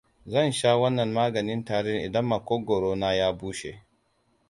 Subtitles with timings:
[0.31, 3.83] Zan sha wannan maganin tarin idan maƙogwaro na ya bushe.